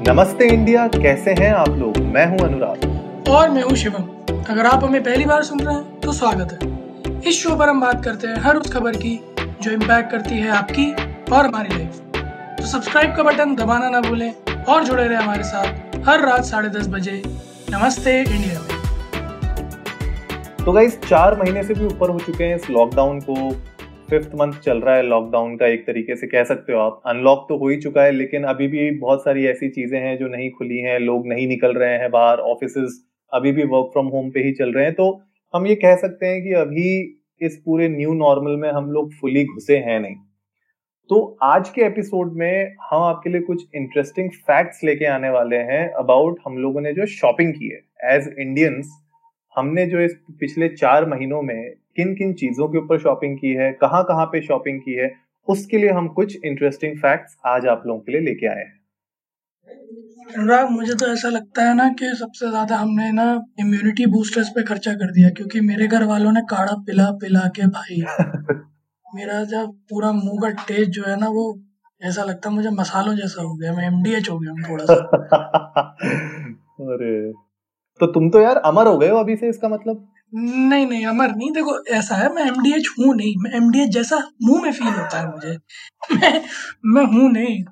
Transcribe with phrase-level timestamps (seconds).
[0.00, 1.96] नमस्ते इंडिया कैसे हैं आप लोग?
[2.04, 4.02] मैं हूँ अनुराग। और मैं हूँ शिवम
[4.50, 7.80] अगर आप हमें पहली बार सुन रहे हैं तो स्वागत है। इस शो पर हम
[7.80, 12.00] बात करते हैं हर उस खबर की जो इम्पैक्ट करती है आपकी और हमारी लाइफ
[12.58, 14.32] तो सब्सक्राइब का बटन दबाना ना भूलें
[14.64, 17.22] और जुड़े रहे हमारे साथ हर रात साढ़े दस बजे।
[17.70, 18.78] नमस्ते इंडिया में।
[20.64, 23.52] तो गाइस चार महीने से भी ऊपर हो चुके हैं इस लॉकडाउन को।
[24.10, 27.44] फिफ्थ मंथ चल रहा है लॉकडाउन का, एक तरीके से कह सकते हो आप। अनलॉक
[27.48, 30.50] तो हो ही चुका है, लेकिन अभी भी बहुत सारी ऐसी चीज़ें हैं जो नहीं
[30.50, 32.74] खुली हैं, लोग नहीं निकल रहे हैं बाहर ऑफ़िस
[33.32, 35.10] अभी भी वर्क फ्रॉम होम पे ही चल रहे हैं। तो
[35.54, 36.90] हम ये कह सकते हैं कि अभी
[37.40, 40.16] इस पूरे न्यू नॉर्मल में हम लोग फुली घुसे हैं नहीं।
[41.10, 45.88] तो आज के एपिसोड में हम आपके लिए कुछ इंटरेस्टिंग फैक्ट्स लेके आने वाले हैं
[45.98, 47.80] अबाउट हम लोगों ने जो शॉपिंग की है।
[48.16, 48.90] एज इंडियंस
[49.56, 53.78] हमने जो इस पिछले चार महीनों में किन किन चीज़ों के ऊपर शॉपिंग की है
[53.80, 55.12] कहाँ कहाँ पे शॉपिंग की है
[55.48, 58.80] उसके लिए हम कुछ इंटरेस्टिंग फैक्ट्स आज आप लोगों के लिए लेके आए हैं।
[60.36, 64.62] अनुराग मुझे तो ऐसा लगता है ना कि सबसे ज़्यादा हमने ना इम्यूनिटी बूस्टर्स पे
[64.62, 68.00] खर्चा कर दिया क्योंकि मेरे घर वालों ने काढ़ा पिला पिला के भाई।
[69.14, 71.60] मेरा जब पूरा मुँह का टेस्ट जो है ना वो
[72.00, 74.94] ऐसा लगता है मुझे मसालों जैसा हो गया मैं एमडीएच हो गया थोड़ा सा।
[76.94, 77.32] अरे
[78.00, 80.08] तो तुम तो यार अमर हो गए हो अभी से इसका मतलब?
[80.32, 84.62] नहीं नहीं अमर नहीं देखो ऐसा है मैं एमडीएच हूँ नहीं मैं एमडीएच जैसा मुँह
[84.62, 85.56] में फील होता है मुझे।
[86.16, 86.42] मैं
[86.86, 87.62] मैं हूँ नहीं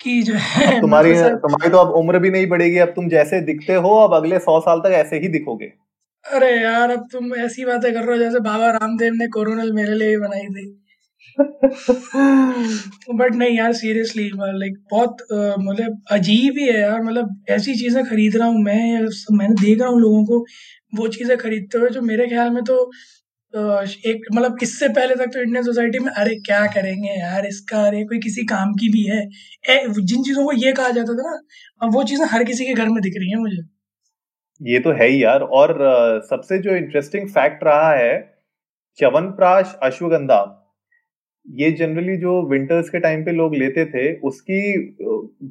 [0.00, 3.40] कि जो है तुम्हारी जैसा तुम्हारी तो अब उम्र भी नहीं बढ़ेगी अब तुम जैसे
[3.40, 5.72] दिखते हो अब अगले सौ साल तक ऐसे ही दिखोगे।
[6.26, 9.94] अरे यार अब तुम ऐसी बातें कर रहे हो जैसे बाबा रामदेव ने कोरोनल मेरे
[9.94, 10.66] लिए बनाई थी।
[11.38, 18.36] बट नहीं यार सीरियसली लाइक बहुत मतलब अजीब ही है यार। मतलब ऐसी चीज़ें खरीद
[18.36, 19.00] रहा हूँ मैं
[19.32, 20.44] मैंने देख रहा हूँ लोगों को
[20.92, 22.78] वो चीज़ें खरीदते हुए जो मेरे ख्याल में तो
[23.54, 27.82] एक मतलब इससे पहले तक तो इंडियन सोसाइटी में अरे क्या करेंगे यार इसका?
[27.86, 31.30] अरे कोई किसी काम की भी है। ए, जिन चीज़ों को ये कहा जाता था
[31.30, 31.38] ना
[31.80, 33.62] अब वो चीज़ें हर किसी के घर में दिख रही हैं मुझे।
[34.60, 35.74] ये तो है ही यार। और
[36.30, 38.18] सबसे जो इंटरेस्टिंग फैक्ट रहा है
[38.98, 40.40] च्यवनप्राश अश्वगंधा।
[41.46, 44.60] ये जनरली जो विंटर्स के टाइम पे लोग लेते थे उसकी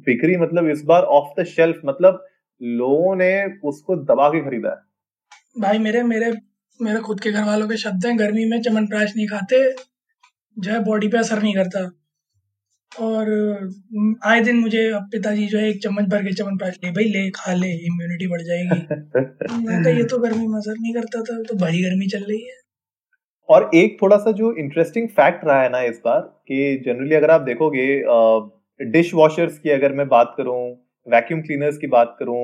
[0.06, 2.24] बिक्री मतलब इस बार ऑफ़ द शेल्फ मतलब
[2.60, 3.32] लोगों ने
[3.64, 6.32] उसको दबा के खरीदा है। भाई मेरे मेरे
[6.80, 9.58] मेरे खुद के घर वालों के शब्द हैं गर्मी में च्यवनप्राश नहीं खाते
[10.56, 11.90] जो है बॉडी पे असर नहीं करता।
[12.92, 13.28] और
[14.26, 17.28] आए दिन मुझे अब पिताजी जो है एक चम्मच भर के च्यवनप्राश ले भाई ले
[17.30, 18.80] खा ले इम्यूनिटी बढ़ जाएगी।
[19.66, 22.40] मैं कहा ये तो गर्मी में असर नहीं करता था तो बड़ी गर्मी चल रही
[22.48, 22.61] है।
[23.52, 27.30] और एक थोड़ा सा जो इंटरेस्टिंग फैक्ट रहा है ना इस बार, कि जनरली अगर
[27.30, 27.86] आप देखोगे
[28.80, 30.60] डिश वॉशर्स की अगर मैं बात करूँ
[31.06, 32.42] वैक्यूम क्लीनर्स की बात करूँ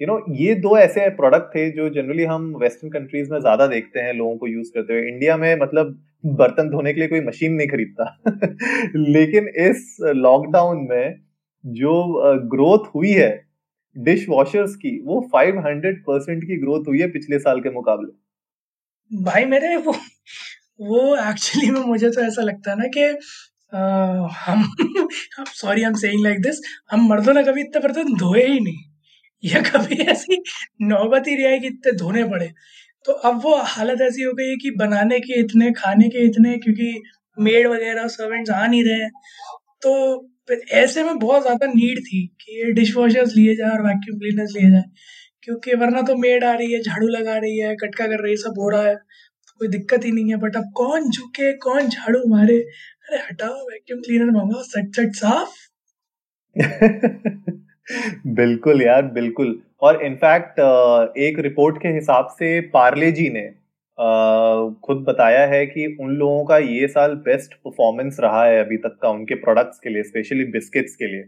[0.00, 4.00] यू नो ये दो ऐसे प्रोडक्ट थे जो जनरली हम वेस्टर्न कंट्रीज़ में ज़्यादा देखते
[4.00, 5.98] हैं, लोगों को यूज़ करते हुए। इंडिया में मतलब
[6.38, 8.04] बर्तन धोने के लिए कोई मशीन नहीं खरीदता।
[8.96, 11.14] लेकिन इस लॉकडाउन में
[11.64, 11.92] जो
[12.48, 13.30] ग्रोथ हुई है
[13.96, 19.44] डिश वॉशर्स की, वो 500 परसेंट की ग्रोथ हुई है पिछले साल के मुकाबले। भाई
[19.44, 19.92] मेरे वो
[20.80, 23.02] वो एक्चुअली में मुझे तो ऐसा लगता है ना कि
[24.38, 24.64] हम
[25.54, 26.60] sorry I am saying like this
[26.92, 28.82] हम मर्दों ने कभी इतने बर्तन धोए ही नहीं।
[29.42, 30.36] या कभी ऐसी
[30.84, 32.50] नौबत ही नहीं आई कि इतने धोने पड़े।
[33.04, 36.56] तो अब वो हालत ऐसी हो गई है कि बनाने के इतने, खाने के इतने,
[36.58, 36.92] क्योंकि
[37.38, 39.08] मेड वगैरह सर्वेंट्स आ नहीं रहे
[39.82, 40.30] तो
[40.74, 44.70] ऐसे में बहुत ज़्यादा नीड थी कि डिश वॉशर्स लिए जाए और वैक्यूम क्लीनर्स लिए
[44.70, 44.82] जाए।
[45.44, 48.36] क्योंकि वरना तो मेड आ रही है, झाड़ू लगा रही है, कटका कर रही है,
[48.38, 48.96] सब हो रहा है।
[49.60, 52.58] कोई दिक्कत ही नहीं है बट अब कौन झुके, कौन झाड़ू मारे?
[53.08, 55.54] अरे हटाओ वैक्यूम क्लीनर मंगाओ, सट सट साफ़।
[58.38, 60.60] बिल्कुल यार, बिल्कुल। और इनफैक्ट
[61.18, 63.46] एक रिपोर्ट के हिसाब से पार्ले जी ने
[64.84, 68.98] खुद बताया है कि उन लोगों का ये साल बेस्ट परफॉर्मेंस रहा है अभी तक
[69.02, 71.24] का उनके प्रोडक्ट्स के लिए स्पेशली बिस्किट्स के लिए।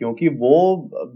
[0.00, 0.56] क्योंकि वो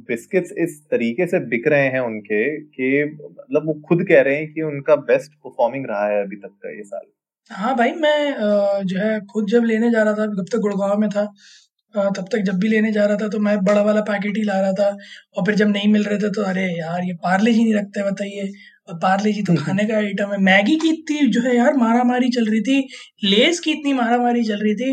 [0.09, 4.53] बिस्किट्स इस तरीके से बिक रहे हैं उनके कि मतलब वो खुद कह रहे हैं
[4.53, 7.07] कि उनका बेस्ट परफॉर्मिंग रहा है अभी तक का ये साल।
[7.51, 11.09] हाँ भाई मैं जो है खुद जब लेने जा रहा था जब तक गुड़गांव में
[11.11, 11.25] था
[11.95, 14.61] तब तक जब भी लेने जा रहा था तो मैं बड़ा वाला पैकेट ही ला
[14.61, 14.89] रहा था
[15.37, 18.03] और फिर जब नहीं मिल रहे थे तो अरे यार ये पार्ले जी नहीं रखते
[18.05, 18.51] बताइए।
[18.89, 22.03] और पार्ले जी तो खाने का आइटम है। मैगी की इतनी जो है यार मारा
[22.05, 22.79] मारी चल रही थी
[23.27, 24.93] लेस की इतनी मारा मारी चल रही थी।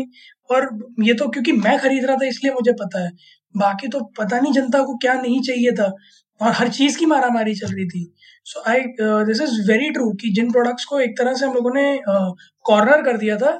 [0.50, 0.68] और
[1.02, 3.10] ये तो क्योंकि मैं खरीद रहा था इसलिए मुझे पता है।
[3.54, 5.92] बाकी तो पता नहीं जनता को क्या नहीं चाहिए था।
[6.40, 8.04] और हर चीज़ की मारा मारी चल रही थी।
[8.46, 8.80] So I
[9.26, 12.98] this is very true कि जिन प्रोडक्ट्स को एक तरह से हम लोगों ने कॉर्नर
[12.98, 13.50] uh, कर दिया था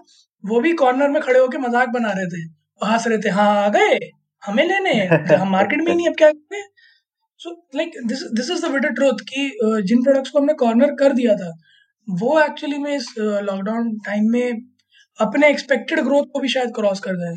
[0.45, 2.43] वो भी कॉर्नर में खड़े होकर मज़ाक बना रहे थे।
[2.81, 3.99] हंस रहे थे हाँ आ गए?
[4.43, 4.93] हमें लेने
[5.35, 6.63] हम मार्केट में ही नहीं अब क्या करें
[7.41, 10.95] so like this this is the bitter truth कि अ, जिन प्रोडक्ट्स को हमने कॉर्नर
[11.01, 11.53] कर दिया था
[12.09, 14.61] वो एक्चुअली में इस लॉकडाउन uh, टाइम में
[15.19, 17.37] अपने एक्सपेक्टेड ग्रोथ को भी शायद क्रॉस कर गए।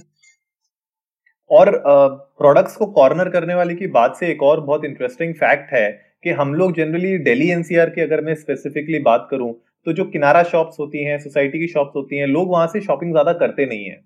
[1.51, 5.89] और प्रोडक्ट्स को कॉर्नर करने वाले की बात से एक और बहुत इंटरेस्टिंग फैक्ट है
[6.23, 9.53] कि हम लोग जनरली दिल्ली एनसीआर की अगर मैं स्पेसिफिकली बात करूँ
[9.87, 13.11] तो जो किनारा शॉप्स होती हैं सोसाइटी की शॉप्स होती हैं लोग वहाँ से शॉपिंग
[13.11, 14.03] ज़्यादा करते नहीं है।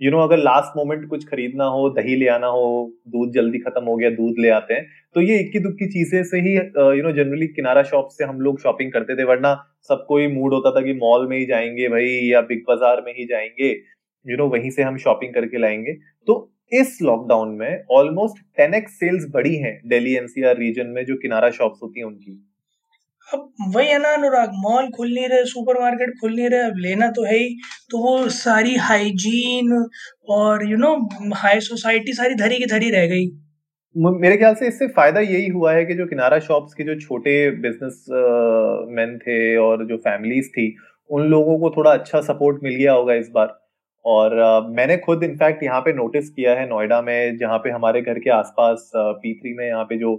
[0.00, 3.32] यू you नो know, अगर लास्ट मोमेंट कुछ खरीदना हो दही ले आना हो दूध
[3.32, 6.54] जल्दी खत्म हो गया दूध ले आते हैं तो ये इक्की दुक्की चीज़ें से ही
[6.54, 9.54] यू नो जनरली किनारा शॉप से हम लोग शॉपिंग करते थे वरना
[9.90, 13.12] सबको ही मूड होता था कि मॉल में ही जाएँगे भाई या बिग बाज़ार में
[13.12, 13.76] ही जाएँगे। यू
[14.26, 15.92] you नो know, वहीं से हम शॉपिंग करके लाएँगे।
[16.28, 21.16] तो इस लॉकडाउन में ऑलमोस्ट टेन एक्स सेल्स बढ़ी हैं दिल्ली एनसीआर रीजन में जो
[21.16, 22.32] किनारा शॉप्स होती हैं उनकी।
[23.28, 27.10] अब वही है ना अनुराग मॉल खुल नहीं रहे सुपरमार्केट खुल नहीं रहे अब लेना
[27.10, 27.54] तो है ही।
[27.90, 29.72] तो वो सारी हाइजीन
[30.30, 30.94] और यू नो
[31.36, 33.26] हाई सोसाइटी सारी धरी की धरी रह गई।
[33.96, 37.34] मेरे ख्याल से इससे फ़ायदा यही हुआ है कि जो किनारा शॉप्स के जो छोटे
[37.62, 38.04] बिज़नेस
[38.90, 40.74] मैन थे और जो फैमिलीज़ थी
[41.10, 43.46] उन लोगों को थोड़ा अच्छा सपोर्ट मिल गया होगा इस बार।
[44.04, 44.34] और
[44.70, 48.30] मैंने खुद इनफैक्ट यहाँ पे नोटिस किया है नोएडा में, जहाँ पे हमारे घर के
[48.32, 50.16] आसपास पी में यहाँ पे जो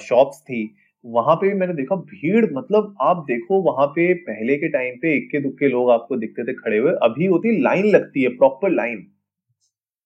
[0.00, 4.68] शॉप्स थी, वहाँ पे भी मैंने देखा भीड़ मतलब आप देखो वहाँ पे पहले के
[4.70, 8.28] टाइम पे इक्के दुक्के लोग आपको दिखते थे खड़े हुए, अभी होती लाइन लगती है
[8.36, 9.06] प्रॉपर लाइन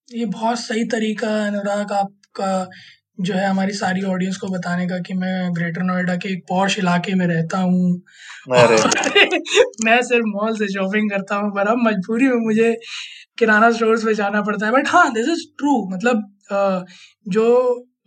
[0.08, 2.66] ये बहुत सही तरीका है अनुराग आपका।
[3.18, 6.78] जो है हमारी सारी ऑडियंस को बताने का कि मैं ग्रेटर नोएडा के एक पॉश
[6.78, 8.00] इलाके में रहता हूँ।
[9.84, 12.72] मैं सिर्फ़ मॉल से शॉपिंग करता हूँ पर अब मजबूरी में मुझे
[13.38, 16.28] किराना स्टोर्स पे जाना पड़ता है। बट हाँ दिस इज़ ट्रू मतलब
[17.28, 17.46] जो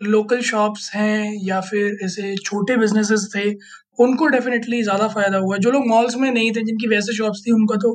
[0.04, 3.50] लोकल शॉप्स हैं या फिर ऐसे छोटे बिजनेसेस थे
[4.00, 7.52] उनको डेफिनेटली ज़्यादा फ़ायदा हुआ। जो लोग मॉल्स में नहीं थे जिनकी वैसे शॉप्स थी
[7.52, 7.94] उनका तो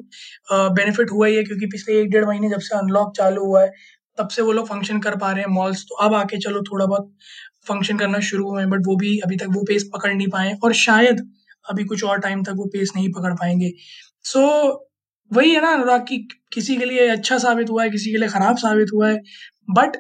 [0.75, 3.71] बेनिफिट हुआ ही है क्योंकि पिछले एक डेढ़ महीने जब से अनलॉक चालू हुआ है
[4.19, 6.87] तब से वो लोग फ़ंक्शन कर पा रहे हैं मॉल्स तो अब आके चलो थोड़ा
[6.87, 7.13] बहुत
[7.69, 10.53] फ़ंक्शन करना शुरू हुए हैं बट वो भी अभी तक वो पेस पकड़ नहीं पाए
[10.65, 11.21] और शायद
[11.67, 13.73] अभी कुछ और टाइम तक वो पेस नहीं पकड़ पाएँगे।
[14.25, 14.79] सो so,
[15.31, 16.19] वही है ना अनुराग की
[16.53, 19.19] किसी के लिए अच्छा साबित हुआ है किसी के लिए ख़राब साबित हुआ है
[19.71, 19.97] बट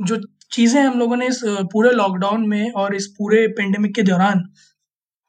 [0.00, 0.18] जो
[0.52, 1.40] चीज़ें हम लोगों ने इस
[1.72, 4.44] पूरे लॉकडाउन में और इस पूरे पेंडेमिक के दौरान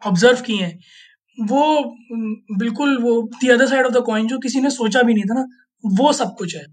[0.02, 0.80] ऑब्ज़र्व की हैं
[1.38, 1.64] वो
[2.60, 5.36] बिल्कुल वो the other side of the coin जो किसी ने सोचा भी नहीं था
[5.36, 5.46] ना
[5.84, 6.66] वो सब कुछ है।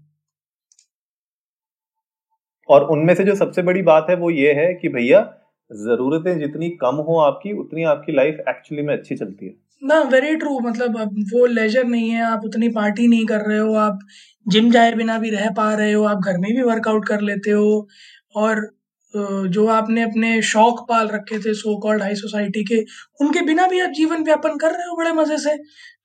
[2.69, 5.19] और उनमें से जो सबसे बड़ी बात है वो ये है कि भैया,
[5.71, 10.35] जरूरतें जितनी कम हो आपकी, उतनी आपकी लाइफ एक्चुअली में अच्छी चलती है। ना वेरी
[10.35, 13.99] ट्रू मतलब अब वो लेजर नहीं है, आप उतनी पार्टी नहीं कर रहे हो, आप
[14.45, 17.51] जिम जाए बिना भी रह पा रहे हो, आप घर में भी वर्कआउट कर लेते
[17.51, 17.87] हो
[18.35, 18.67] और
[19.13, 22.83] जो आपने अपने शौक पाल रखे थे सो कॉल्ड हाई सोसाइटी के,
[23.21, 25.55] उनके बिना भी आप जीवन व्यापन कर रहे हो बड़े मज़े से।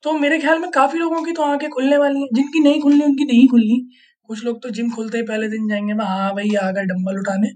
[0.04, 3.04] तो मेरे ख्याल में काफ़ी लोगों की तो आँखें खुलने वाली हैं, जिनकी नहीं खुलनी,
[3.04, 3.86] उनकी नहीं खुलनी।
[4.28, 7.18] कुछ लोग तो जिम खुलते ही पहले दिन जाएँगे मैं हाँ भाई, आ गए डम्बल
[7.20, 7.48] उठाने.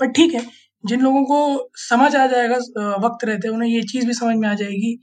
[0.00, 0.42] पर ठीक है,
[0.84, 2.56] जिन लोगों को समझ आ जाएगा
[3.06, 4.94] वक्त रहते उन्हें ये चीज़ भी समझ में आ जाएगी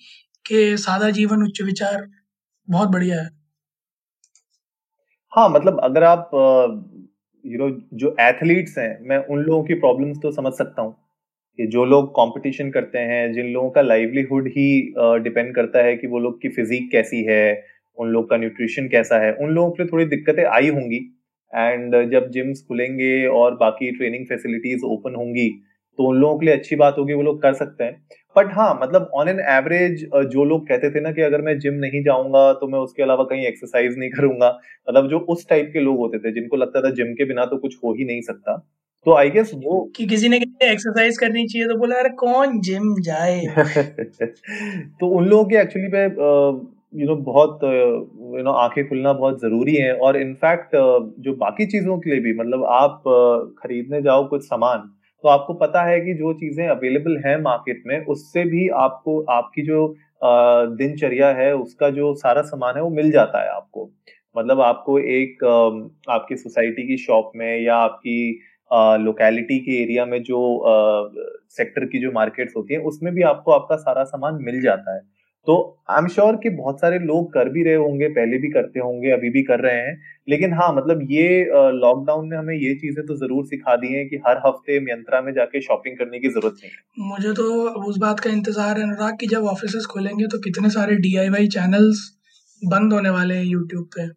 [0.46, 2.08] कि सादा जीवन, उच्च विचार
[2.68, 3.30] बहुत बढ़िया है।
[5.34, 6.30] हाँ मतलब अगर आप
[7.46, 10.96] यू नो जो एथलीट्स हैं, मैं उन लोगों की प्रॉब्लम्स तो समझ सकता हूँ।
[11.60, 14.66] कि जो लोग कंपटीशन करते हैं, जिन लोगों का लाइवलीहुड ही
[15.24, 17.44] डिपेंड करता है कि वो लोग की फिजिक कैसी है
[18.00, 21.00] उन लोग का न्यूट्रिशन कैसा है उन लोगों के लिए थोड़ी दिक्कतें आई होंगी।
[21.54, 25.50] एंड जब जिम्स खुलेंगे और बाकी ट्रेनिंग फैसिलिटीज़ ओपन होंगी
[26.00, 27.94] तो उन लोगों के लिए अच्छी बात होगी वो लोग कर सकते हैं।
[28.36, 30.04] बट हाँ मतलब ऑन एन एवरेज
[30.34, 33.24] जो लोग कहते थे ना कि अगर मैं जिम नहीं जाऊँगा तो मैं उसके अलावा
[33.24, 34.50] कहीं एक्सरसाइज नहीं करूँगा।
[34.90, 37.58] मतलब जो उस टाइप के लोग होते थे जिनको लगता था जिम के बिना तो
[37.58, 38.58] कुछ हो ही नहीं सकता।
[39.06, 42.96] तो आई गेस वो कि किसी ने एक्सरसाइज करनी चाहिए तो बोला अरे कौन जिम
[43.02, 43.40] जाए?
[45.00, 46.08] तो उन लोगों के एक्चुअली पे
[46.94, 50.76] यू नो बहुत यू नो आँखें खुलना बहुत ज़रूरी है। और इनफैक्ट
[51.24, 53.04] जो बाकी चीज़ों के लिए भी मतलब आप
[53.60, 54.90] खरीदने जाओ कुछ सामान
[55.24, 59.62] तो आपको पता है कि जो चीज़ें अवेलेबल है मार्केट में, उससे भी आपको, आपकी
[59.62, 59.88] जो
[60.78, 63.90] दिनचर्या है, उसका जो सारा सामान है, वो मिल जाता है आपको।
[64.36, 65.44] मतलब आपको एक
[66.10, 68.20] आपकी सोसाइटी की शॉप में या आपकी
[69.04, 70.40] लोकेलिटी के एरिया में जो
[71.52, 75.02] सेक्टर की जो मार्केट्स होती है, उसमें भी आपको आपका सारा सामान मिल जाता है।
[75.48, 75.56] तो
[75.90, 79.12] आई एम श्योर कि बहुत सारे लोग कर भी रहे होंगे पहले भी करते होंगे
[79.12, 79.94] अभी भी कर रहे हैं।
[80.30, 84.18] लेकिन हाँ मतलब ये लॉकडाउन ने हमें ये चीज़ें तो ज़रूर सिखा दी हैं कि
[84.28, 87.44] हर हफ़्ते मियंत्रा में जाके शॉपिंग करने की ज़रूरत नहीं है। मुझे तो
[87.84, 92.08] उस बात का इंतज़ार है अनुराग कि जब ऑफ़िस खोलेंगे तो कितने सारे डी चैनल्स
[92.62, 94.08] बंद होने वाले हैं यूट्यूब पे।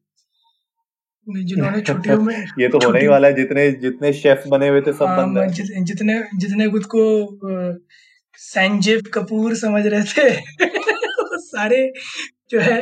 [1.27, 4.93] जिन्होंने छुट्टियों में ये तो होने ही वाला है जितने जितने शेफ बने हुए थे
[4.93, 7.05] सब हाँ, बंद है। जितने जितने खुद को
[8.39, 10.31] संजीव कपूर समझ रहे थे।
[11.53, 11.87] सारे
[12.51, 12.81] जो है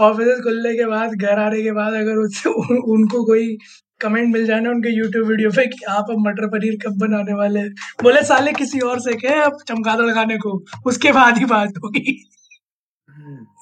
[0.00, 3.56] ऑफ़िस खुलने के बाद घर आने के बाद अगर उससे उन, उनको कोई
[4.00, 7.34] कमेंट मिल जाए ना उनके यूट्यूब वीडियो पे कि आप अब मटर पनीर कब बनाने
[7.34, 7.62] वाले
[8.02, 10.52] बोले साले किसी और से कहे अब चमगादड़ खाने को।
[10.86, 12.14] उसके बाद ही बात होगी।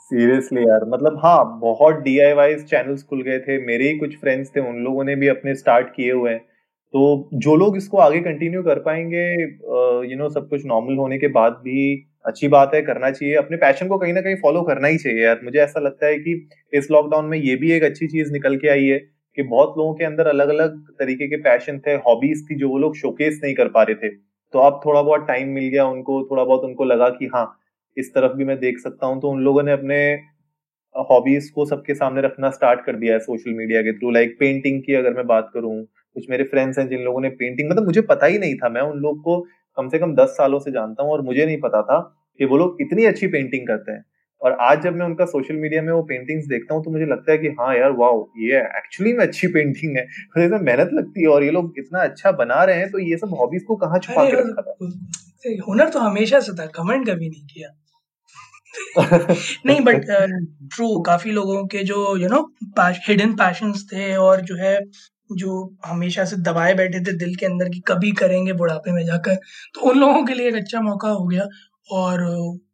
[0.05, 4.61] सीरियसली यार मतलब हाँ बहुत डीआईवाई चैनल्स खुल गए थे। मेरे ही कुछ फ्रेंड्स थे
[4.61, 6.41] उन लोगों ने भी अपने स्टार्ट किए हुए हैं।
[6.95, 9.27] तो जो लोग इसको आगे कंटिन्यू कर पाएँगे
[10.11, 11.85] यू नो सब कुछ नॉर्मल होने के बाद भी
[12.31, 15.25] अच्छी बात है, करना चाहिए। अपने पैशन को कहीं ना कहीं फॉलो करना ही चाहिए
[15.25, 16.35] यार। मुझे ऐसा लगता है कि
[16.73, 18.99] इस लॉकडाउन में ये भी एक अच्छी चीज़ निकल के आई है
[19.39, 22.79] कि बहुत लोगों के अंदर अलग अलग तरीके के पैशन थे हॉबीज थी जो वो
[22.79, 24.09] लोग शोकेस नहीं कर पा रहे थे।
[24.55, 27.47] तो अब थोड़ा बहुत टाइम मिल गया उनको, थोड़ा बहुत उनको लगा कि हाँ
[27.97, 30.01] इस तरफ़ भी मैं देख सकता हूँ। तो उन लोगों ने अपने
[30.95, 34.83] हॉबीज को सबके सामने रखना स्टार्ट कर दिया है सोशल मीडिया के थ्रू लाइक पेंटिंग
[34.83, 35.83] की अगर मैं बात करूँ,
[36.17, 38.81] कुछ मेरे फ्रेंड्स हैं जिन लोगों ने पेंटिंग मतलब मुझे पता ही नहीं था। मैं
[38.83, 39.41] उन लोग को
[39.77, 41.99] कम से कम दस सालों से जानता हूँ और मुझे नहीं पता था।
[42.41, 44.05] कि वो लोग इतनी अच्छी पेंटिंग करते हैं।
[44.43, 47.33] और आज जब मैं उनका सोशल मीडिया में वो पेंटिंग्स देखता हूँ तो मुझे लगता
[47.33, 50.03] है कि हाँ यार वाओ ये एक्चुअली में अच्छी पेंटिंग है।
[50.37, 53.17] और इसमें मेहनत लगती है और ये लोग इतना अच्छा बना रहे हैं तो ये
[53.17, 54.75] सब हॉबीज को कहाँ छुपा के रखा था?
[55.69, 57.69] हुनर तो हमेशा से था कमेंट कभी नहीं किया।
[59.67, 62.43] नहीं बट ट्रू uh, काफ़ी लोगों के जो यू नो
[62.81, 64.79] हिडन पैशंस थे और जो है
[65.37, 69.35] जो हमेशा से दबाए बैठे थे दिल के अंदर कि कभी करेंगे बुढ़ापे में जाकर
[69.75, 71.45] तो उन लोगों के लिए एक अच्छा मौका हो गया।
[71.93, 72.23] और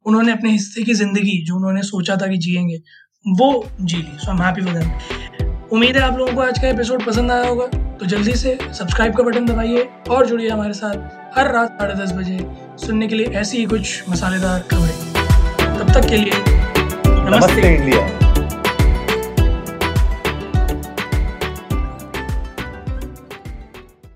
[0.07, 2.77] उन्होंने अपने हिस्से की ज़िंदगी जो उन्होंने सोचा था कि जिएँगे
[3.25, 3.49] वो
[3.81, 7.31] जी ली। सो एम हैप्पी विद उम्मीद है आप लोगों को आज का एपिसोड पसंद
[7.31, 7.67] आया होगा।
[7.99, 12.13] तो जल्दी से सब्सक्राइब का बटन दबाइए और जुड़िए हमारे साथ हर रात साढ़े दस
[12.13, 12.39] बजे
[12.87, 18.26] सुनने के लिए ऐसी ही कुछ मसालेदार खबरें। तब तक के लिए नमस्ते, नमस्ते इंडिया।